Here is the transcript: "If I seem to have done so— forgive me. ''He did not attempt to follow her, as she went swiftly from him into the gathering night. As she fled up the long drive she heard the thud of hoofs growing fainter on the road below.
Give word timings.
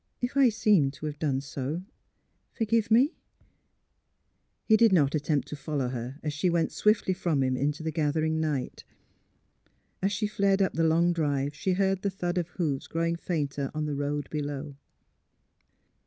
"If 0.29 0.35
I 0.35 0.49
seem 0.49 0.89
to 0.89 1.05
have 1.05 1.19
done 1.19 1.41
so— 1.41 1.83
forgive 2.57 2.89
me. 2.89 3.13
''He 4.67 4.75
did 4.75 4.91
not 4.91 5.13
attempt 5.13 5.47
to 5.49 5.55
follow 5.55 5.89
her, 5.89 6.17
as 6.23 6.33
she 6.33 6.49
went 6.49 6.71
swiftly 6.71 7.13
from 7.13 7.43
him 7.43 7.55
into 7.55 7.83
the 7.83 7.91
gathering 7.91 8.39
night. 8.39 8.83
As 10.01 10.11
she 10.11 10.25
fled 10.25 10.59
up 10.59 10.73
the 10.73 10.83
long 10.83 11.13
drive 11.13 11.53
she 11.53 11.73
heard 11.73 12.01
the 12.01 12.09
thud 12.09 12.39
of 12.39 12.47
hoofs 12.47 12.87
growing 12.87 13.15
fainter 13.15 13.69
on 13.75 13.85
the 13.85 13.93
road 13.93 14.27
below. 14.31 14.75